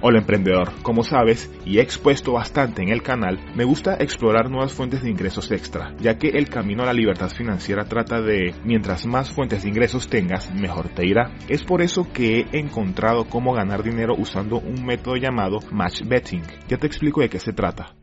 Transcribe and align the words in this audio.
Hola 0.00 0.20
emprendedor, 0.20 0.70
como 0.82 1.02
sabes 1.02 1.50
y 1.64 1.78
he 1.78 1.82
expuesto 1.82 2.32
bastante 2.32 2.82
en 2.82 2.90
el 2.90 3.02
canal, 3.02 3.40
me 3.56 3.64
gusta 3.64 3.96
explorar 3.98 4.48
nuevas 4.48 4.72
fuentes 4.72 5.02
de 5.02 5.10
ingresos 5.10 5.50
extra, 5.50 5.92
ya 5.98 6.18
que 6.18 6.28
el 6.28 6.48
camino 6.48 6.84
a 6.84 6.86
la 6.86 6.92
libertad 6.92 7.30
financiera 7.30 7.84
trata 7.84 8.20
de 8.20 8.54
mientras 8.64 9.06
más 9.06 9.32
fuentes 9.32 9.64
de 9.64 9.70
ingresos 9.70 10.08
tengas, 10.08 10.54
mejor 10.54 10.88
te 10.88 11.04
irá. 11.04 11.32
Es 11.48 11.64
por 11.64 11.82
eso 11.82 12.12
que 12.12 12.46
he 12.52 12.60
encontrado 12.60 13.24
cómo 13.24 13.52
ganar 13.54 13.82
dinero 13.82 14.14
usando 14.16 14.60
un 14.60 14.86
método 14.86 15.16
llamado 15.16 15.58
match 15.72 16.02
betting. 16.04 16.44
Ya 16.68 16.76
te 16.76 16.86
explico 16.86 17.20
de 17.20 17.28
qué 17.28 17.40
se 17.40 17.52
trata. 17.52 17.97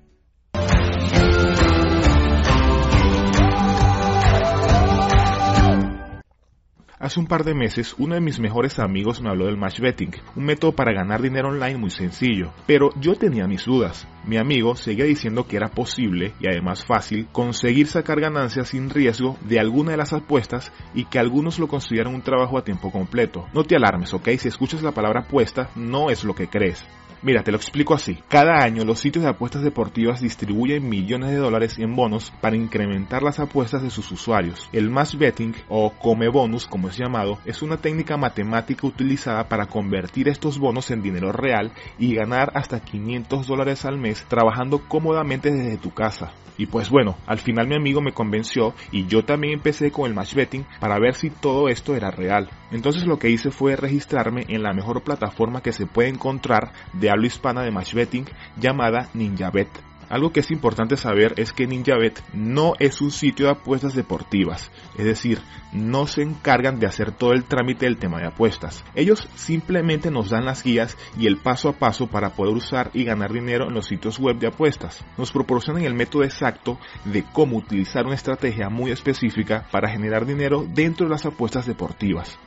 Hace 7.06 7.20
un 7.20 7.28
par 7.28 7.44
de 7.44 7.54
meses, 7.54 7.94
uno 8.00 8.16
de 8.16 8.20
mis 8.20 8.40
mejores 8.40 8.80
amigos 8.80 9.22
me 9.22 9.30
habló 9.30 9.46
del 9.46 9.58
match 9.58 9.80
betting, 9.80 10.10
un 10.36 10.44
método 10.44 10.72
para 10.72 10.92
ganar 10.92 11.22
dinero 11.22 11.50
online 11.50 11.78
muy 11.78 11.92
sencillo, 11.92 12.52
pero 12.66 12.90
yo 13.00 13.14
tenía 13.14 13.46
mis 13.46 13.66
dudas. 13.66 14.08
Mi 14.26 14.38
amigo 14.38 14.76
seguía 14.76 15.06
diciendo 15.06 15.46
que 15.46 15.56
era 15.56 15.68
posible 15.68 16.34
y 16.40 16.48
además 16.48 16.84
fácil 16.84 17.28
conseguir 17.32 17.86
sacar 17.86 18.20
ganancias 18.20 18.70
sin 18.70 18.90
riesgo 18.90 19.38
de 19.42 19.60
alguna 19.60 19.92
de 19.92 19.98
las 19.98 20.14
apuestas 20.14 20.74
y 20.96 21.06
que 21.06 21.20
algunos 21.20 21.60
lo 21.60 21.68
consideran 21.68 22.16
un 22.16 22.24
trabajo 22.24 22.58
a 22.58 22.64
tiempo 22.64 22.92
completo. 22.92 23.46
No 23.54 23.64
te 23.66 23.76
alarmes, 23.76 24.12
ok, 24.12 24.30
si 24.40 24.48
escuchas 24.48 24.82
la 24.82 24.94
palabra 24.94 25.26
apuesta, 25.28 25.70
no 25.76 26.10
es 26.10 26.24
lo 26.24 26.34
que 26.34 26.48
crees. 26.48 26.84
Mira, 27.22 27.44
te 27.44 27.52
lo 27.52 27.58
explico 27.58 27.94
así. 27.94 28.20
Cada 28.28 28.64
año 28.64 28.84
los 28.84 29.00
sitios 29.00 29.24
de 29.24 29.32
apuestas 29.32 29.64
deportivas 29.64 30.22
distribuyen 30.22 30.88
millones 30.88 31.32
de 31.32 31.38
dólares 31.38 31.78
en 31.80 31.96
bonos 31.96 32.32
para 32.42 32.56
incrementar 32.56 33.24
las 33.24 33.40
apuestas 33.40 33.82
de 33.82 33.90
sus 33.90 34.12
usuarios. 34.12 34.70
El 34.72 34.90
match 34.90 35.16
betting 35.16 35.56
o 35.70 35.92
come 35.92 36.30
bonus, 36.30 36.68
como 36.68 36.90
es 36.90 36.98
llamado, 36.98 37.40
es 37.46 37.62
una 37.62 37.78
técnica 37.78 38.18
matemática 38.18 38.88
utilizada 38.88 39.48
para 39.48 39.66
convertir 39.66 40.30
estos 40.30 40.60
bonos 40.60 40.92
en 40.92 41.02
dinero 41.02 41.32
real 41.32 41.72
y 41.98 42.16
ganar 42.16 42.52
hasta 42.56 42.80
500 42.80 43.48
dólares 43.48 43.86
al 43.86 43.98
mes 43.98 44.26
trabajando 44.28 44.80
cómodamente 44.88 45.52
desde 45.52 45.78
tu 45.78 45.92
casa. 45.92 46.32
Y 46.58 46.68
pues 46.68 46.90
bueno, 46.90 47.18
al 47.26 47.40
final 47.40 47.68
mi 47.68 47.76
amigo 47.76 48.02
me 48.02 48.14
convenció 48.14 48.74
y 48.92 49.08
yo 49.08 49.26
también 49.26 49.56
empecé 49.56 49.92
con 49.92 50.08
el 50.08 50.14
match 50.14 50.36
betting 50.36 50.66
para 50.80 51.00
ver 51.00 51.16
si 51.16 51.30
todo 51.30 51.68
esto 51.68 51.96
era 51.96 52.12
real. 52.12 52.50
Entonces 52.76 53.06
lo 53.06 53.18
que 53.18 53.30
hice 53.30 53.52
fue 53.52 53.78
registrarme 53.78 54.44
en 54.50 54.62
la 54.62 54.74
mejor 54.74 55.02
plataforma 55.02 55.62
que 55.62 55.72
se 55.72 55.86
puede 55.86 56.10
encontrar 56.10 56.74
de 56.92 57.10
habla 57.10 57.28
hispana 57.28 57.64
de 57.64 57.72
match 57.72 57.94
betting 57.94 58.26
llamada 58.60 59.10
NinjaBet. 59.14 59.70
Algo 60.10 60.32
que 60.32 60.42
es 60.42 60.52
importante 60.52 60.98
saber 60.98 61.34
es 61.38 61.54
que 61.54 61.68
NinjaBet 61.68 62.22
no 62.34 62.74
es 62.80 63.02
un 63.02 63.12
sitio 63.12 63.46
de 63.46 63.54
apuestas 63.54 63.96
deportivas, 63.96 64.72
es 64.98 65.06
decir, 65.06 65.40
no 65.72 66.06
se 66.06 66.22
encargan 66.22 66.80
de 66.80 66.86
hacer 66.86 67.12
todo 67.12 67.32
el 67.32 67.46
trámite 67.46 67.86
del 67.86 67.98
tema 67.98 68.20
de 68.20 68.28
apuestas. 68.28 68.84
Ellos 68.94 69.28
simplemente 69.36 70.12
nos 70.12 70.30
dan 70.30 70.46
las 70.46 70.62
guías 70.62 70.98
y 71.18 71.28
el 71.28 71.38
paso 71.38 71.70
a 71.70 71.74
paso 71.74 72.08
para 72.08 72.32
poder 72.32 72.54
usar 72.56 72.92
y 72.94 73.06
ganar 73.06 73.32
dinero 73.32 73.68
en 73.68 73.74
los 73.74 73.88
sitios 73.88 74.20
web 74.20 74.38
de 74.38 74.48
apuestas. 74.48 75.04
Nos 75.18 75.32
proporcionan 75.32 75.84
el 75.84 75.96
método 75.96 76.24
exacto 76.24 76.78
de 77.06 77.24
cómo 77.24 77.56
utilizar 77.58 78.06
una 78.06 78.16
estrategia 78.16 78.70
muy 78.70 78.92
específica 78.92 79.66
para 79.72 79.90
generar 79.90 80.26
dinero 80.26 80.68
dentro 80.68 81.08
de 81.08 81.12
las 81.12 81.26
apuestas 81.26 81.66
deportivas. 81.66 82.38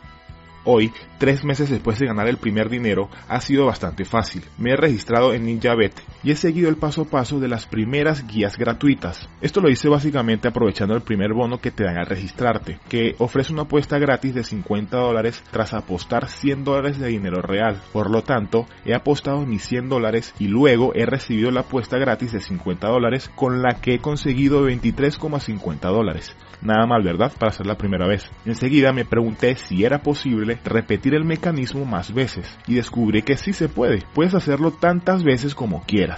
Hoy, 0.65 0.93
tres 1.19 1.45
meses 1.45 1.71
después 1.71 1.99
de 1.99 2.07
ganar 2.07 2.29
el 2.29 2.37
primer 2.37 2.69
dinero, 2.69 3.09
ha 3.29 3.41
sido 3.41 3.67
bastante 3.67 4.05
fácil. 4.05 4.43
Me 4.59 4.73
he 4.73 4.77
registrado 4.77 5.33
en 5.33 5.45
NinjaBet 5.45 5.95
y 6.29 6.33
he 6.33 6.37
seguido 6.37 6.69
el 6.69 6.77
paso 6.77 7.01
a 7.01 7.05
paso 7.07 7.41
de 7.41 7.49
las 7.49 7.65
primeras 7.65 8.27
guías 8.27 8.59
gratuitas. 8.59 9.31
Esto 9.41 9.63
lo 9.63 9.71
hice 9.71 9.89
básicamente 9.89 10.47
aprovechando 10.47 10.95
el 10.95 11.01
primer 11.01 11.33
bono 11.33 11.59
que 11.59 11.71
te 11.71 11.85
dan 11.85 11.97
al 11.97 12.05
registrarte, 12.05 12.79
que 12.91 13.15
ofrece 13.17 13.55
una 13.55 13.63
apuesta 13.63 13.99
gratis 13.99 14.35
de 14.35 14.45
50 14.45 14.95
dólares 14.95 15.43
tras 15.51 15.73
apostar 15.73 16.29
100 16.29 16.65
dólares 16.65 16.99
de 16.99 17.09
dinero 17.09 17.41
real. 17.41 17.81
Por 17.95 18.11
lo 18.11 18.25
tanto, 18.25 18.67
he 18.85 18.95
apostado 18.95 19.47
mis 19.47 19.63
100 19.63 19.89
dólares 19.89 20.35
y 20.39 20.49
luego 20.49 20.93
he 20.95 21.07
recibido 21.07 21.51
la 21.51 21.61
apuesta 21.61 21.97
gratis 21.97 22.33
de 22.33 22.41
50 22.41 22.87
dólares 22.89 23.31
con 23.35 23.63
la 23.63 23.81
que 23.81 23.95
he 23.95 23.99
conseguido 24.01 24.69
23,50 24.69 25.81
dólares. 25.81 26.37
Nada 26.61 26.87
mal, 26.87 27.03
¿verdad? 27.03 27.33
Para 27.39 27.53
ser 27.53 27.67
la 27.67 27.79
primera 27.79 28.07
vez. 28.07 28.31
Enseguida 28.45 28.93
me 28.93 29.05
pregunté 29.05 29.55
si 29.55 29.85
era 29.85 30.03
posible 30.03 30.59
repetir 30.65 31.15
el 31.15 31.25
mecanismo 31.25 31.85
más 31.85 32.13
veces 32.13 32.59
y 32.67 32.75
descubrí 32.75 33.23
que 33.23 33.37
sí 33.37 33.53
se 33.53 33.69
puede. 33.69 34.03
Puedes 34.13 34.35
hacerlo 34.35 34.73
tantas 34.73 35.23
veces 35.23 35.55
como 35.55 35.85
quieras. 35.85 36.18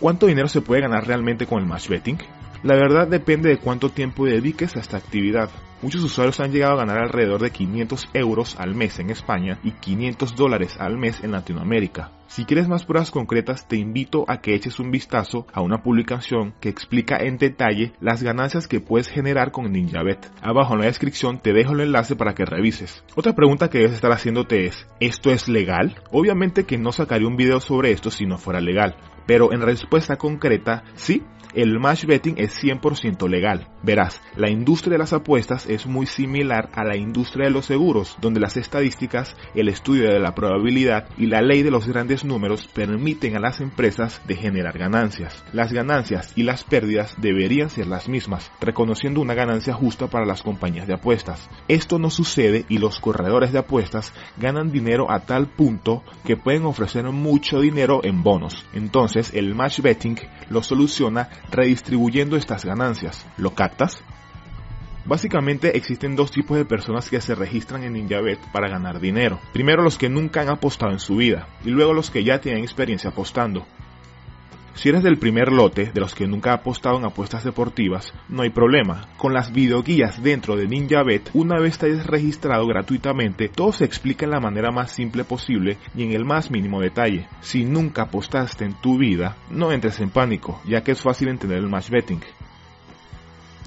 ¿Cuánto 0.00 0.26
dinero 0.26 0.48
se 0.48 0.60
puede 0.60 0.82
ganar 0.82 1.06
realmente 1.06 1.46
con 1.46 1.60
el 1.60 1.66
match 1.66 1.88
betting? 1.88 2.18
La 2.62 2.74
verdad 2.74 3.06
depende 3.06 3.48
de 3.48 3.58
cuánto 3.58 3.90
tiempo 3.90 4.26
dediques 4.26 4.76
a 4.76 4.80
esta 4.80 4.96
actividad. 4.96 5.50
Muchos 5.84 6.02
usuarios 6.02 6.40
han 6.40 6.50
llegado 6.50 6.72
a 6.72 6.76
ganar 6.78 6.96
alrededor 6.96 7.42
de 7.42 7.50
500 7.50 8.08
euros 8.14 8.56
al 8.58 8.74
mes 8.74 8.98
en 9.00 9.10
España 9.10 9.58
y 9.62 9.72
500 9.72 10.34
dólares 10.34 10.78
al 10.80 10.96
mes 10.96 11.22
en 11.22 11.32
Latinoamérica. 11.32 12.10
Si 12.26 12.46
quieres 12.46 12.68
más 12.68 12.86
pruebas 12.86 13.10
concretas, 13.10 13.68
te 13.68 13.76
invito 13.76 14.24
a 14.26 14.40
que 14.40 14.54
eches 14.54 14.80
un 14.80 14.90
vistazo 14.90 15.46
a 15.52 15.60
una 15.60 15.82
publicación 15.82 16.54
que 16.58 16.70
explica 16.70 17.18
en 17.18 17.36
detalle 17.36 17.92
las 18.00 18.22
ganancias 18.22 18.66
que 18.66 18.80
puedes 18.80 19.10
generar 19.10 19.52
con 19.52 19.70
NinjaBet. 19.70 20.30
Abajo 20.40 20.72
en 20.72 20.80
la 20.80 20.86
descripción 20.86 21.38
te 21.38 21.52
dejo 21.52 21.74
el 21.74 21.80
enlace 21.80 22.16
para 22.16 22.34
que 22.34 22.46
revises. 22.46 23.04
Otra 23.14 23.34
pregunta 23.34 23.68
que 23.68 23.76
debes 23.76 23.92
estar 23.92 24.10
haciéndote 24.10 24.66
es, 24.66 24.86
¿esto 25.00 25.32
es 25.32 25.48
legal? 25.48 26.02
Obviamente 26.10 26.64
que 26.64 26.78
no 26.78 26.92
sacaría 26.92 27.28
un 27.28 27.36
video 27.36 27.60
sobre 27.60 27.90
esto 27.90 28.10
si 28.10 28.24
no 28.24 28.38
fuera 28.38 28.62
legal, 28.62 28.96
pero 29.26 29.52
en 29.52 29.60
respuesta 29.60 30.16
concreta, 30.16 30.82
sí, 30.94 31.22
el 31.54 31.78
match 31.78 32.04
betting 32.06 32.34
es 32.38 32.62
100% 32.62 33.28
legal. 33.28 33.68
Verás, 33.82 34.20
la 34.36 34.50
industria 34.50 34.92
de 34.92 34.98
las 34.98 35.12
apuestas 35.12 35.66
es 35.66 35.86
muy 35.86 36.06
similar 36.06 36.70
a 36.72 36.84
la 36.84 36.96
industria 36.96 37.46
de 37.46 37.52
los 37.52 37.66
seguros, 37.66 38.16
donde 38.20 38.40
las 38.40 38.56
estadísticas, 38.56 39.36
el 39.54 39.68
estudio 39.68 40.10
de 40.10 40.18
la 40.18 40.34
probabilidad 40.34 41.08
y 41.16 41.26
la 41.26 41.42
ley 41.42 41.62
de 41.62 41.70
los 41.70 41.86
grandes 41.86 42.24
números 42.24 42.66
permiten 42.68 43.36
a 43.36 43.40
las 43.40 43.60
empresas 43.60 44.22
de 44.26 44.36
generar 44.36 44.78
ganancias. 44.78 45.44
Las 45.52 45.72
ganancias 45.72 46.32
y 46.36 46.42
las 46.42 46.64
pérdidas 46.64 47.14
deberían 47.20 47.70
ser 47.70 47.86
las 47.86 48.08
mismas, 48.08 48.50
reconociendo 48.60 49.20
una 49.20 49.34
ganancia 49.34 49.74
justa 49.74 50.08
para 50.08 50.26
las 50.26 50.42
compañías 50.42 50.86
de 50.86 50.94
apuestas. 50.94 51.48
Esto 51.68 51.98
no 51.98 52.10
sucede 52.10 52.64
y 52.68 52.78
los 52.78 53.00
corredores 53.00 53.52
de 53.52 53.58
apuestas 53.58 54.12
ganan 54.38 54.72
dinero 54.72 55.10
a 55.10 55.20
tal 55.20 55.48
punto 55.48 56.02
que 56.24 56.36
pueden 56.36 56.64
ofrecer 56.64 57.04
mucho 57.04 57.60
dinero 57.60 58.00
en 58.02 58.22
bonos. 58.22 58.64
Entonces 58.72 59.32
el 59.34 59.54
match 59.54 59.80
betting 59.80 60.16
lo 60.48 60.62
soluciona 60.62 61.28
redistribuyendo 61.50 62.36
estas 62.36 62.64
ganancias. 62.64 63.26
¿Lo 63.36 63.54
captas? 63.54 64.02
Básicamente 65.06 65.76
existen 65.76 66.16
dos 66.16 66.30
tipos 66.30 66.56
de 66.56 66.64
personas 66.64 67.10
que 67.10 67.20
se 67.20 67.34
registran 67.34 67.84
en 67.84 67.92
NinjaBet 67.92 68.38
para 68.52 68.70
ganar 68.70 69.00
dinero. 69.00 69.38
Primero 69.52 69.82
los 69.82 69.98
que 69.98 70.08
nunca 70.08 70.40
han 70.40 70.48
apostado 70.48 70.92
en 70.92 70.98
su 70.98 71.16
vida 71.16 71.46
y 71.62 71.70
luego 71.70 71.92
los 71.92 72.10
que 72.10 72.24
ya 72.24 72.40
tienen 72.40 72.62
experiencia 72.62 73.10
apostando. 73.10 73.66
Si 74.74 74.88
eres 74.88 75.04
del 75.04 75.18
primer 75.18 75.52
lote, 75.52 75.92
de 75.94 76.00
los 76.00 76.14
que 76.14 76.26
nunca 76.26 76.50
ha 76.50 76.54
apostado 76.54 76.98
en 76.98 77.04
apuestas 77.04 77.44
deportivas, 77.44 78.12
no 78.28 78.42
hay 78.42 78.50
problema. 78.50 79.06
Con 79.16 79.32
las 79.32 79.52
videoguías 79.52 80.20
dentro 80.20 80.56
de 80.56 80.66
NinjaBet, 80.66 81.30
una 81.32 81.60
vez 81.60 81.78
te 81.78 81.86
hayas 81.86 82.06
registrado 82.06 82.66
gratuitamente, 82.66 83.48
todo 83.48 83.72
se 83.72 83.84
explica 83.84 84.24
en 84.24 84.32
la 84.32 84.40
manera 84.40 84.72
más 84.72 84.90
simple 84.90 85.22
posible 85.22 85.78
y 85.96 86.02
en 86.02 86.12
el 86.12 86.24
más 86.24 86.50
mínimo 86.50 86.80
detalle. 86.80 87.28
Si 87.40 87.64
nunca 87.64 88.02
apostaste 88.02 88.64
en 88.64 88.74
tu 88.74 88.98
vida, 88.98 89.36
no 89.48 89.70
entres 89.70 90.00
en 90.00 90.10
pánico, 90.10 90.60
ya 90.66 90.82
que 90.82 90.92
es 90.92 91.00
fácil 91.00 91.28
entender 91.28 91.58
el 91.58 91.68
match 91.68 91.90
betting. 91.90 92.20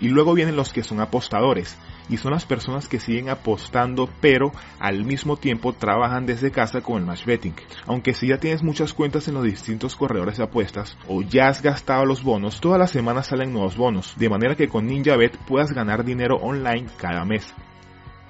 Y 0.01 0.09
luego 0.09 0.34
vienen 0.34 0.57
los 0.57 0.74
que 0.74 0.84
son 0.84 1.00
apostadores, 1.00 1.78
y 2.09 2.18
son 2.18 2.31
las 2.31 2.45
personas 2.45 2.88
que 2.88 3.00
siguen 3.00 3.29
apostando 3.29 4.09
pero 4.22 4.51
al 4.79 5.03
mismo 5.03 5.38
tiempo 5.38 5.73
trabajan 5.73 6.25
desde 6.25 6.51
casa 6.51 6.81
con 6.81 6.97
el 6.97 7.06
match 7.06 7.25
betting. 7.25 7.56
Aunque 7.85 8.13
si 8.13 8.28
ya 8.28 8.38
tienes 8.38 8.63
muchas 8.63 8.94
cuentas 8.94 9.28
en 9.28 9.35
los 9.35 9.44
distintos 9.44 9.95
corredores 9.95 10.38
de 10.38 10.44
apuestas 10.44 10.97
o 11.07 11.22
ya 11.22 11.47
has 11.47 11.62
gastado 11.62 12.06
los 12.06 12.23
bonos, 12.23 12.59
todas 12.59 12.79
las 12.79 12.91
semanas 12.91 13.28
salen 13.28 13.53
nuevos 13.53 13.78
bonos, 13.78 14.13
de 14.18 14.29
manera 14.29 14.56
que 14.56 14.69
con 14.69 14.88
NinjaBet 14.88 15.38
puedas 15.45 15.72
ganar 15.72 16.03
dinero 16.03 16.38
online 16.38 16.88
cada 16.97 17.25
mes. 17.25 17.53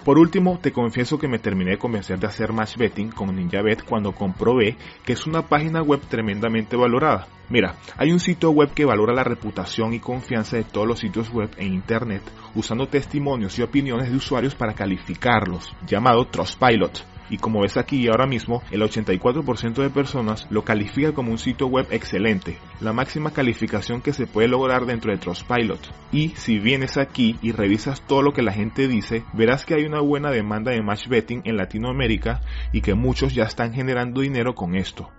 Por 0.07 0.19
último, 0.19 0.57
te 0.57 0.71
confieso 0.71 1.19
que 1.19 1.27
me 1.27 1.37
terminé 1.37 1.71
de 1.71 1.77
convencer 1.77 2.17
de 2.17 2.27
hacer 2.27 2.53
match 2.53 2.77
betting 2.77 3.11
con 3.11 3.35
NinjaBet 3.35 3.83
cuando 3.83 4.13
comprobé 4.13 4.77
que 5.03 5.11
es 5.11 5.27
una 5.27 5.41
página 5.41 5.81
web 5.81 5.99
tremendamente 5.99 6.77
valorada. 6.77 7.27
Mira, 7.49 7.75
hay 7.97 8.13
un 8.13 8.21
sitio 8.21 8.51
web 8.51 8.73
que 8.73 8.85
valora 8.85 9.13
la 9.13 9.25
reputación 9.25 9.93
y 9.93 9.99
confianza 9.99 10.55
de 10.55 10.63
todos 10.63 10.87
los 10.87 10.99
sitios 10.99 11.29
web 11.33 11.49
en 11.57 11.73
Internet 11.73 12.21
usando 12.55 12.87
testimonios 12.87 13.59
y 13.59 13.63
opiniones 13.63 14.09
de 14.09 14.15
usuarios 14.15 14.55
para 14.55 14.75
calificarlos, 14.75 15.75
llamado 15.85 16.23
Trustpilot 16.23 17.16
y 17.29 17.37
como 17.37 17.61
ves 17.61 17.77
aquí 17.77 18.07
ahora 18.07 18.27
mismo, 18.27 18.61
el 18.71 18.81
84% 18.81 19.81
de 19.81 19.89
personas 19.89 20.47
lo 20.49 20.63
califica 20.63 21.13
como 21.13 21.31
un 21.31 21.37
sitio 21.37 21.67
web 21.67 21.87
excelente, 21.91 22.57
la 22.79 22.93
máxima 22.93 23.31
calificación 23.31 24.01
que 24.01 24.13
se 24.13 24.27
puede 24.27 24.47
lograr 24.47 24.85
dentro 24.85 25.11
de 25.11 25.17
Trustpilot. 25.17 25.79
Y 26.11 26.29
si 26.29 26.59
vienes 26.59 26.97
aquí 26.97 27.37
y 27.41 27.51
revisas 27.51 28.01
todo 28.01 28.21
lo 28.21 28.33
que 28.33 28.41
la 28.41 28.53
gente 28.53 28.87
dice, 28.87 29.23
verás 29.33 29.65
que 29.65 29.75
hay 29.75 29.85
una 29.85 30.01
buena 30.01 30.31
demanda 30.31 30.71
de 30.71 30.81
match 30.81 31.07
betting 31.07 31.41
en 31.45 31.57
Latinoamérica 31.57 32.41
y 32.71 32.81
que 32.81 32.93
muchos 32.93 33.33
ya 33.33 33.43
están 33.43 33.73
generando 33.73 34.21
dinero 34.21 34.55
con 34.55 34.75
esto. 34.75 35.11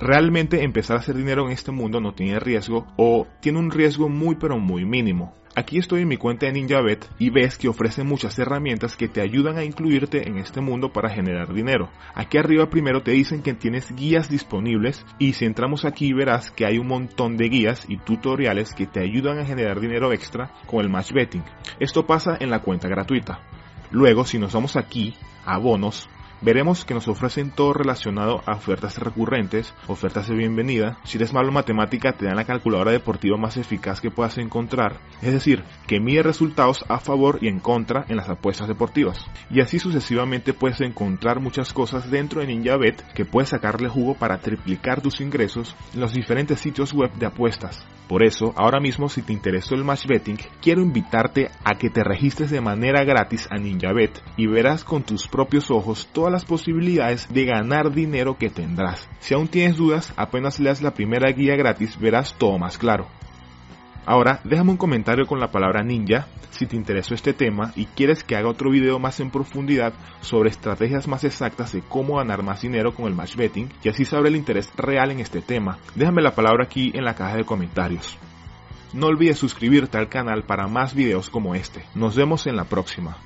Realmente 0.00 0.64
empezar 0.64 0.96
a 0.96 1.00
hacer 1.00 1.14
dinero 1.14 1.44
en 1.44 1.52
este 1.52 1.72
mundo 1.72 2.00
no 2.00 2.14
tiene 2.14 2.40
riesgo 2.40 2.86
o 2.96 3.26
tiene 3.40 3.58
un 3.58 3.70
riesgo 3.70 4.08
muy 4.08 4.34
pero 4.34 4.58
muy 4.58 4.86
mínimo. 4.86 5.34
Aquí 5.54 5.76
estoy 5.76 6.02
en 6.02 6.08
mi 6.08 6.16
cuenta 6.16 6.46
de 6.46 6.52
NinjaBet 6.52 7.06
y 7.18 7.28
ves 7.28 7.58
que 7.58 7.68
ofrece 7.68 8.02
muchas 8.02 8.38
herramientas 8.38 8.96
que 8.96 9.08
te 9.08 9.20
ayudan 9.20 9.58
a 9.58 9.64
incluirte 9.64 10.26
en 10.26 10.38
este 10.38 10.62
mundo 10.62 10.90
para 10.90 11.10
generar 11.10 11.52
dinero. 11.52 11.90
Aquí 12.14 12.38
arriba 12.38 12.70
primero 12.70 13.02
te 13.02 13.10
dicen 13.10 13.42
que 13.42 13.52
tienes 13.52 13.94
guías 13.94 14.30
disponibles 14.30 15.04
y 15.18 15.34
si 15.34 15.44
entramos 15.44 15.84
aquí 15.84 16.14
verás 16.14 16.50
que 16.50 16.64
hay 16.64 16.78
un 16.78 16.86
montón 16.86 17.36
de 17.36 17.50
guías 17.50 17.84
y 17.86 17.98
tutoriales 17.98 18.74
que 18.74 18.86
te 18.86 19.00
ayudan 19.00 19.38
a 19.38 19.44
generar 19.44 19.80
dinero 19.80 20.14
extra 20.14 20.50
con 20.64 20.80
el 20.80 20.88
match 20.88 21.12
betting. 21.12 21.44
Esto 21.78 22.06
pasa 22.06 22.38
en 22.40 22.48
la 22.48 22.60
cuenta 22.60 22.88
gratuita. 22.88 23.40
Luego 23.90 24.24
si 24.24 24.38
nos 24.38 24.54
vamos 24.54 24.76
aquí 24.76 25.14
a 25.44 25.58
bonos 25.58 26.08
veremos 26.40 26.84
que 26.84 26.94
nos 26.94 27.08
ofrecen 27.08 27.50
todo 27.50 27.72
relacionado 27.72 28.42
a 28.46 28.52
ofertas 28.52 28.98
recurrentes, 28.98 29.74
ofertas 29.86 30.28
de 30.28 30.34
bienvenida. 30.34 30.98
Si 31.04 31.18
eres 31.18 31.32
malo 31.32 31.48
en 31.48 31.54
matemática, 31.54 32.12
te 32.12 32.26
dan 32.26 32.36
la 32.36 32.44
calculadora 32.44 32.92
deportiva 32.92 33.36
más 33.36 33.56
eficaz 33.56 34.00
que 34.00 34.10
puedas 34.10 34.38
encontrar, 34.38 35.00
es 35.22 35.32
decir, 35.32 35.64
que 35.86 36.00
mide 36.00 36.22
resultados 36.22 36.84
a 36.88 36.98
favor 36.98 37.38
y 37.40 37.48
en 37.48 37.60
contra 37.60 38.04
en 38.08 38.16
las 38.16 38.28
apuestas 38.28 38.68
deportivas. 38.68 39.24
Y 39.50 39.60
así 39.60 39.78
sucesivamente 39.78 40.54
puedes 40.54 40.80
encontrar 40.80 41.40
muchas 41.40 41.72
cosas 41.72 42.10
dentro 42.10 42.40
de 42.40 42.46
NinjaBet 42.46 43.12
que 43.12 43.24
puedes 43.24 43.50
sacarle 43.50 43.88
jugo 43.88 44.14
para 44.14 44.38
triplicar 44.38 45.00
tus 45.00 45.20
ingresos 45.20 45.76
en 45.94 46.00
los 46.00 46.12
diferentes 46.12 46.60
sitios 46.60 46.92
web 46.92 47.12
de 47.14 47.26
apuestas. 47.26 47.86
Por 48.10 48.24
eso, 48.24 48.52
ahora 48.56 48.80
mismo 48.80 49.08
si 49.08 49.22
te 49.22 49.32
interesó 49.32 49.76
el 49.76 49.84
match 49.84 50.04
betting, 50.08 50.36
quiero 50.60 50.82
invitarte 50.82 51.48
a 51.62 51.78
que 51.78 51.90
te 51.90 52.02
registres 52.02 52.50
de 52.50 52.60
manera 52.60 53.04
gratis 53.04 53.46
a 53.52 53.56
NinjaBet 53.56 54.20
y 54.36 54.48
verás 54.48 54.82
con 54.82 55.04
tus 55.04 55.28
propios 55.28 55.70
ojos 55.70 56.08
todas 56.12 56.32
las 56.32 56.44
posibilidades 56.44 57.32
de 57.32 57.44
ganar 57.44 57.92
dinero 57.92 58.36
que 58.36 58.50
tendrás. 58.50 59.08
Si 59.20 59.32
aún 59.32 59.46
tienes 59.46 59.76
dudas, 59.76 60.12
apenas 60.16 60.58
leas 60.58 60.82
la 60.82 60.92
primera 60.92 61.30
guía 61.30 61.54
gratis 61.54 62.00
verás 62.00 62.34
todo 62.36 62.58
más 62.58 62.78
claro. 62.78 63.06
Ahora, 64.06 64.40
déjame 64.44 64.70
un 64.70 64.76
comentario 64.76 65.26
con 65.26 65.40
la 65.40 65.50
palabra 65.50 65.82
ninja 65.82 66.26
si 66.50 66.66
te 66.66 66.76
interesó 66.76 67.14
este 67.14 67.32
tema 67.32 67.72
y 67.76 67.86
quieres 67.86 68.24
que 68.24 68.36
haga 68.36 68.48
otro 68.48 68.70
video 68.70 68.98
más 68.98 69.20
en 69.20 69.30
profundidad 69.30 69.92
sobre 70.20 70.50
estrategias 70.50 71.06
más 71.06 71.24
exactas 71.24 71.72
de 71.72 71.82
cómo 71.82 72.16
ganar 72.16 72.42
más 72.42 72.62
dinero 72.62 72.92
con 72.94 73.06
el 73.06 73.14
match 73.14 73.36
betting 73.36 73.68
y 73.82 73.88
así 73.88 74.04
sabré 74.04 74.28
el 74.28 74.36
interés 74.36 74.70
real 74.76 75.10
en 75.10 75.20
este 75.20 75.40
tema. 75.40 75.78
Déjame 75.94 76.22
la 76.22 76.34
palabra 76.34 76.64
aquí 76.64 76.90
en 76.94 77.04
la 77.04 77.14
caja 77.14 77.36
de 77.36 77.44
comentarios. 77.44 78.18
No 78.92 79.06
olvides 79.06 79.38
suscribirte 79.38 79.98
al 79.98 80.08
canal 80.08 80.42
para 80.42 80.66
más 80.66 80.94
videos 80.94 81.30
como 81.30 81.54
este. 81.54 81.84
Nos 81.94 82.16
vemos 82.16 82.46
en 82.46 82.56
la 82.56 82.64
próxima. 82.64 83.16